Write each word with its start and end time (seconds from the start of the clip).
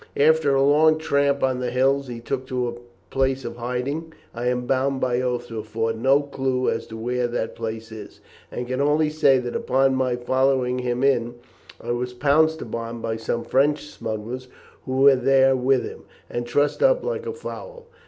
"After 0.17 0.55
a 0.55 0.63
long 0.63 0.97
tramp 0.97 1.43
on 1.43 1.59
the 1.59 1.69
hills 1.69 2.07
he 2.07 2.19
took 2.19 2.47
to 2.47 2.67
a 2.69 2.73
place 3.11 3.45
of 3.45 3.57
hiding. 3.57 4.13
I 4.33 4.47
am 4.47 4.65
bound 4.65 4.99
by 4.99 5.21
oath 5.21 5.47
to 5.49 5.59
afford 5.59 5.95
no 5.99 6.23
clue 6.23 6.71
as 6.71 6.87
to 6.87 6.97
where 6.97 7.27
that 7.27 7.55
place 7.55 7.91
is, 7.91 8.19
and 8.51 8.65
can 8.65 8.81
only 8.81 9.11
say 9.11 9.37
that 9.37 9.55
upon 9.55 9.93
my 9.93 10.15
following 10.15 10.79
him 10.79 11.03
in, 11.03 11.35
I 11.79 11.91
was 11.91 12.13
pounced 12.13 12.63
upon 12.63 12.99
by 12.99 13.15
some 13.17 13.43
French 13.43 13.85
smugglers 13.85 14.47
who 14.85 15.01
were 15.03 15.15
there 15.15 15.55
with 15.55 15.83
him, 15.83 16.05
and 16.31 16.47
trussed 16.47 16.81
up 16.81 17.03
like 17.05 17.27
a 17.27 17.31
fowl. 17.33 17.85